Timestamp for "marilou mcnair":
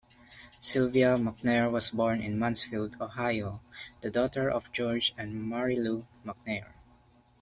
5.47-6.73